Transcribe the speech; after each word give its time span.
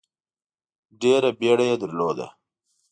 ډېره 1.01 1.29
بیړه 1.39 1.65
یې 1.69 1.75
درلوده. 1.81 2.27